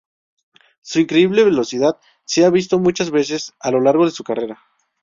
[0.81, 4.59] Su increíble velocidad se ha visto muchas veces a lo largo de su carrera.